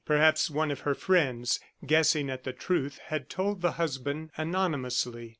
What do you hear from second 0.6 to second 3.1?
of her friends, guessing at the truth,